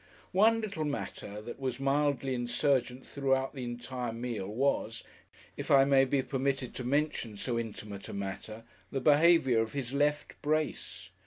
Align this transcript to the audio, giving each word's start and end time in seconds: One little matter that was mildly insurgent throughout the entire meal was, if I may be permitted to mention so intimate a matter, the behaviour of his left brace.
One 0.31 0.61
little 0.61 0.83
matter 0.83 1.43
that 1.43 1.59
was 1.59 1.79
mildly 1.79 2.33
insurgent 2.33 3.05
throughout 3.05 3.53
the 3.53 3.63
entire 3.63 4.11
meal 4.11 4.47
was, 4.47 5.03
if 5.57 5.69
I 5.69 5.85
may 5.85 6.05
be 6.05 6.23
permitted 6.23 6.73
to 6.73 6.83
mention 6.83 7.37
so 7.37 7.59
intimate 7.59 8.09
a 8.09 8.13
matter, 8.13 8.63
the 8.91 8.99
behaviour 8.99 9.59
of 9.59 9.73
his 9.73 9.93
left 9.93 10.41
brace. 10.41 11.09